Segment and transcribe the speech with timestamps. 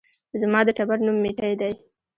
[0.41, 1.71] زما د ټبر نوم ميټى دى